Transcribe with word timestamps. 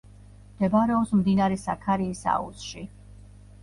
მდებარეობს 0.53 1.13
მდინარე 1.19 1.61
საქარიის 1.67 2.27
აუზში. 2.37 2.87